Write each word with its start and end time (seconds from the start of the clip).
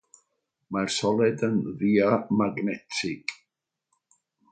Mae'r 0.75 0.93
solet 0.93 1.43
yn 1.47 1.59
ddiamagnetig. 1.81 3.35